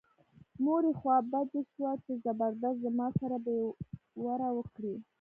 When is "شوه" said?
1.71-1.91